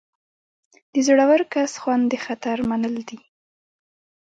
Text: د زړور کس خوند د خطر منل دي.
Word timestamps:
د 0.93 0.95
زړور 1.07 1.41
کس 1.53 1.71
خوند 1.81 2.03
د 2.11 2.13
خطر 2.25 2.57
منل 2.69 2.95
دي. 3.09 3.19